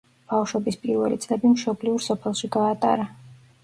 ბავშვობის 0.31 0.79
პირველი 0.85 1.21
წლები 1.27 1.53
მშობლიურ 1.53 2.05
სოფელში 2.09 2.55
გაატარა. 2.61 3.11